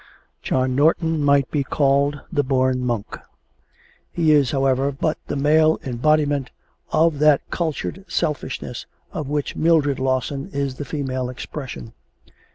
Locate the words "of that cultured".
6.91-8.03